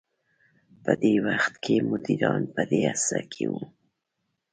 په 0.83 0.91
دې 1.01 1.13
وخت 1.27 1.53
کې 1.63 1.75
مديران 1.91 2.41
په 2.55 2.61
دې 2.69 2.81
هڅه 2.91 3.19
کې 3.31 3.45
وو. 3.51 3.63